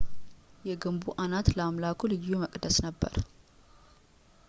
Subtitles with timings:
[0.67, 3.15] የግንቡ አናት ለአምላኩ ልዩ መቅደስ ነበር